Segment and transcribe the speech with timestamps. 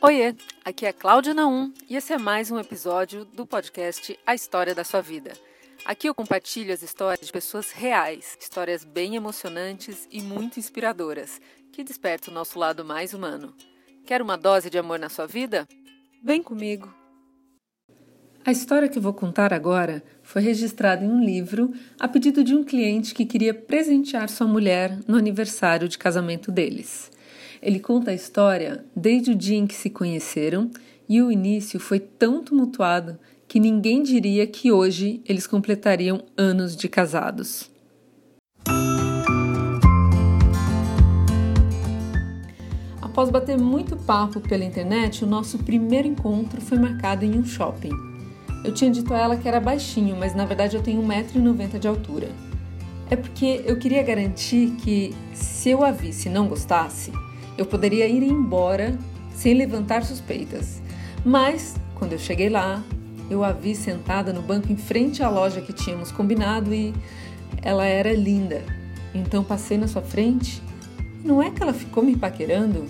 [0.00, 0.32] Oiê,
[0.64, 4.84] aqui é Cláudia Naum e esse é mais um episódio do podcast A História da
[4.84, 5.32] Sua Vida.
[5.84, 11.40] Aqui eu compartilho as histórias de pessoas reais, histórias bem emocionantes e muito inspiradoras,
[11.72, 13.52] que despertam o nosso lado mais humano.
[14.06, 15.66] Quer uma dose de amor na sua vida?
[16.22, 16.94] Vem comigo!
[18.44, 22.62] A história que vou contar agora foi registrada em um livro a pedido de um
[22.62, 27.10] cliente que queria presentear sua mulher no aniversário de casamento deles.
[27.60, 30.70] Ele conta a história desde o dia em que se conheceram
[31.08, 33.18] e o início foi tão tumultuado
[33.48, 37.70] que ninguém diria que hoje eles completariam anos de casados.
[43.00, 47.90] Após bater muito papo pela internet, o nosso primeiro encontro foi marcado em um shopping.
[48.64, 51.88] Eu tinha dito a ela que era baixinho, mas na verdade eu tenho 1,90m de
[51.88, 52.28] altura.
[53.10, 57.10] É porque eu queria garantir que, se eu a visse e não gostasse,
[57.58, 58.96] eu poderia ir embora
[59.34, 60.80] sem levantar suspeitas.
[61.24, 62.82] Mas, quando eu cheguei lá,
[63.28, 66.94] eu a vi sentada no banco em frente à loja que tínhamos combinado e
[67.62, 68.62] ela era linda.
[69.14, 70.62] Então passei na sua frente.
[71.24, 72.86] Não é que ela ficou me paquerando?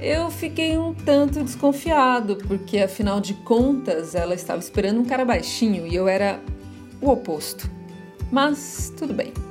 [0.00, 5.86] Eu fiquei um tanto desconfiado, porque afinal de contas ela estava esperando um cara baixinho
[5.86, 6.40] e eu era
[7.00, 7.70] o oposto.
[8.30, 9.43] Mas tudo bem.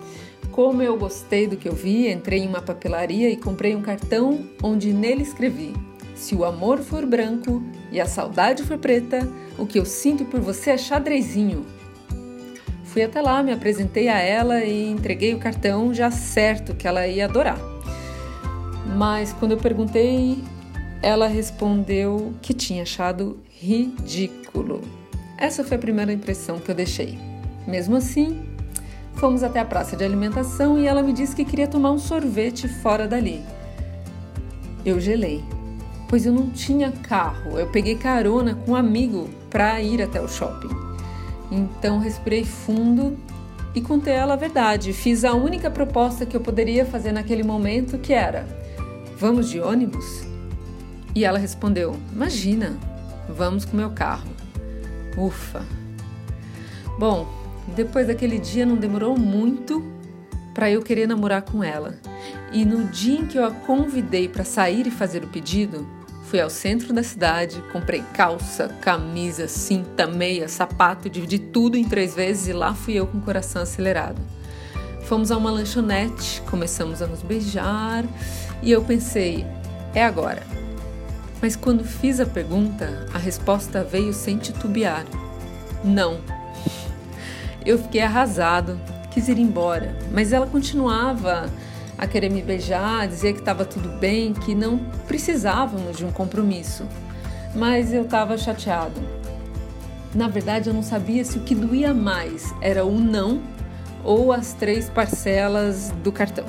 [0.53, 4.47] Como eu gostei do que eu vi, entrei em uma papelaria e comprei um cartão
[4.61, 5.73] onde nele escrevi:
[6.13, 10.39] Se o amor for branco e a saudade for preta, o que eu sinto por
[10.39, 11.65] você é xadrezinho.
[12.83, 17.07] Fui até lá, me apresentei a ela e entreguei o cartão já certo que ela
[17.07, 17.57] ia adorar.
[18.95, 20.37] Mas quando eu perguntei,
[21.01, 24.81] ela respondeu que tinha achado ridículo.
[25.35, 27.17] Essa foi a primeira impressão que eu deixei.
[27.67, 28.52] Mesmo assim,
[29.23, 32.67] Fomos até a praça de alimentação e ela me disse que queria tomar um sorvete
[32.67, 33.41] fora dali.
[34.83, 35.41] Eu gelei,
[36.09, 37.57] pois eu não tinha carro.
[37.57, 40.67] Eu peguei carona com um amigo para ir até o shopping.
[41.49, 43.17] Então respirei fundo
[43.73, 44.91] e contei a ela a verdade.
[44.91, 48.45] Fiz a única proposta que eu poderia fazer naquele momento, que era:
[49.17, 50.25] "Vamos de ônibus?"
[51.15, 52.77] E ela respondeu: "Imagina,
[53.29, 54.27] vamos com meu carro."
[55.17, 55.65] Ufa.
[56.99, 59.83] Bom, depois daquele dia não demorou muito
[60.53, 61.95] para eu querer namorar com ela.
[62.51, 65.87] E no dia em que eu a convidei para sair e fazer o pedido,
[66.25, 72.13] fui ao centro da cidade, comprei calça, camisa, cinta, meia, sapato, dividi tudo em três
[72.13, 74.21] vezes e lá fui eu com o coração acelerado.
[75.03, 78.05] Fomos a uma lanchonete, começamos a nos beijar
[78.61, 79.45] e eu pensei,
[79.93, 80.43] é agora.
[81.41, 85.05] Mas quando fiz a pergunta, a resposta veio sem titubear:
[85.83, 86.32] não.
[87.65, 88.79] Eu fiquei arrasado,
[89.11, 91.49] quis ir embora, mas ela continuava
[91.97, 96.85] a querer me beijar, dizia que estava tudo bem, que não precisávamos de um compromisso.
[97.55, 98.99] Mas eu estava chateado.
[100.13, 103.41] Na verdade, eu não sabia se o que doía mais era o não
[104.03, 106.45] ou as três parcelas do cartão.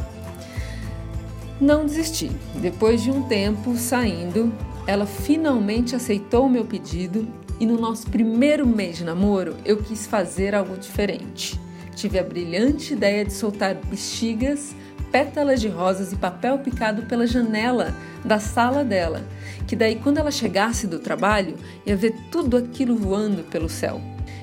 [1.60, 2.30] Não desisti.
[2.56, 4.52] Depois de um tempo saindo,
[4.86, 7.26] ela finalmente aceitou o meu pedido
[7.60, 11.58] e no nosso primeiro mês de namoro, eu quis fazer algo diferente.
[11.94, 14.74] Tive a brilhante ideia de soltar bexigas,
[15.12, 17.94] pétalas de rosas e papel picado pela janela
[18.24, 19.22] da sala dela,
[19.66, 21.54] que daí quando ela chegasse do trabalho,
[21.86, 24.00] ia ver tudo aquilo voando pelo céu.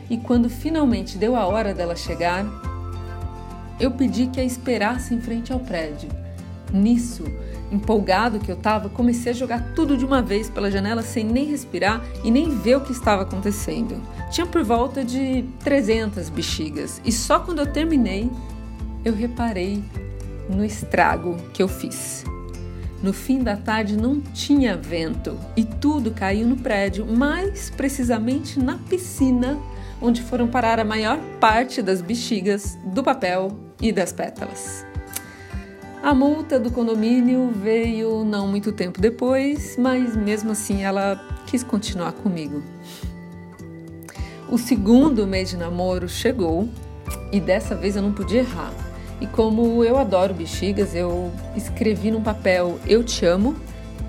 [0.09, 2.45] E quando finalmente deu a hora dela chegar,
[3.79, 6.09] eu pedi que a esperasse em frente ao prédio.
[6.71, 7.23] Nisso,
[7.71, 11.45] Empolgado que eu estava, comecei a jogar tudo de uma vez pela janela sem nem
[11.45, 14.01] respirar e nem ver o que estava acontecendo.
[14.29, 18.29] Tinha por volta de 300 bexigas e só quando eu terminei
[19.03, 19.83] eu reparei
[20.49, 22.23] no estrago que eu fiz.
[23.01, 28.77] No fim da tarde não tinha vento e tudo caiu no prédio, mais precisamente na
[28.77, 29.57] piscina,
[29.99, 34.90] onde foram parar a maior parte das bexigas, do papel e das pétalas.
[36.03, 42.13] A multa do condomínio veio não muito tempo depois, mas mesmo assim ela quis continuar
[42.13, 42.63] comigo.
[44.49, 46.67] O segundo mês de namoro chegou
[47.31, 48.73] e dessa vez eu não podia errar.
[49.21, 53.55] E como eu adoro bexigas, eu escrevi num papel Eu te amo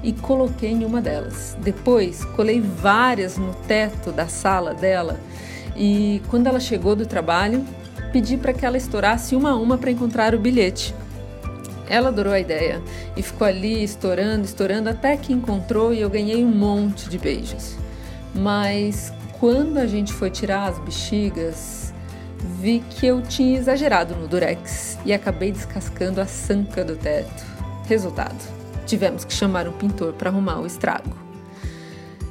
[0.03, 1.59] e coloquei em uma delas.
[1.61, 5.21] Depois colei várias no teto da sala dela
[5.77, 7.63] e quando ela chegou do trabalho,
[8.11, 10.95] pedi para que ela estourasse uma a uma para encontrar o bilhete.
[11.89, 12.81] Ela adorou a ideia
[13.17, 17.77] e ficou ali estourando, estourando até que encontrou e eu ganhei um monte de beijos.
[18.35, 21.93] Mas quando a gente foi tirar as bexigas,
[22.61, 27.45] vi que eu tinha exagerado no durex e acabei descascando a sanca do teto.
[27.87, 28.39] Resultado:
[28.87, 31.17] tivemos que chamar um pintor para arrumar o estrago.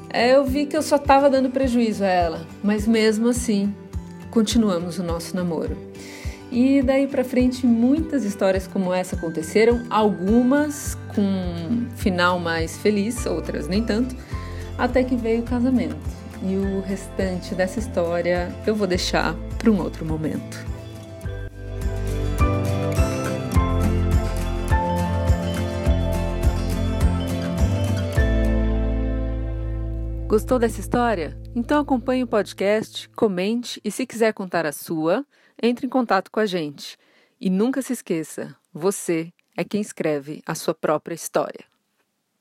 [0.10, 3.74] É, eu vi que eu só estava dando prejuízo a ela, mas mesmo assim,
[4.30, 5.78] continuamos o nosso namoro.
[6.52, 13.70] E daí para frente, muitas histórias como essa aconteceram, algumas com final mais feliz, outras
[13.70, 14.14] nem tanto,
[14.78, 15.96] até que veio o casamento.
[16.44, 20.72] E o restante dessa história eu vou deixar para um outro momento.
[30.28, 31.38] Gostou dessa história?
[31.56, 35.26] Então acompanhe o podcast, comente e se quiser contar a sua,
[35.62, 36.98] entre em contato com a gente.
[37.40, 41.71] E nunca se esqueça, você é quem escreve a sua própria história.